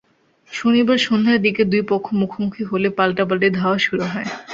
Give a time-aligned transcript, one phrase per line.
[0.51, 4.27] শনিবার সন্ধ্যার দিকে দুই পক্ষ মুখোমুখি হলে পাল্টাপাল্টি ধাওয়া শুরু হয়।